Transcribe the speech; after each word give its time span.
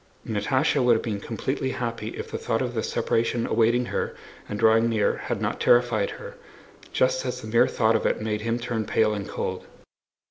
Natásha 0.27 0.83
would 0.83 0.95
have 0.95 1.03
been 1.03 1.19
completely 1.19 1.73
happy 1.73 2.07
if 2.17 2.31
the 2.31 2.37
thought 2.39 2.63
of 2.63 2.73
the 2.73 2.81
separation 2.81 3.45
awaiting 3.45 3.85
her 3.85 4.15
and 4.49 4.57
drawing 4.57 4.89
near 4.89 5.17
had 5.17 5.39
not 5.39 5.59
terrified 5.61 6.09
her, 6.09 6.33
just 6.91 7.23
as 7.23 7.39
the 7.39 7.47
mere 7.47 7.67
thought 7.67 7.95
of 7.95 8.07
it 8.07 8.19
made 8.19 8.41
him 8.41 8.57
turn 8.57 8.83
pale 8.85 9.13
and 9.13 9.29
cold. 9.29 9.67